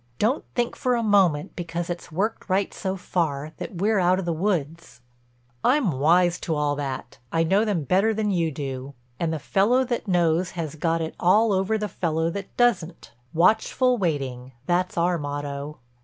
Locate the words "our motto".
14.97-15.77